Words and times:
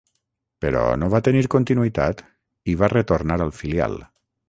Però, 0.65 0.81
no 1.01 1.09
va 1.15 1.21
tenir 1.27 1.45
continuïtat 1.57 2.25
i 2.75 2.79
va 2.83 2.93
retornar 2.97 3.41
al 3.47 3.57
filial. 3.63 4.01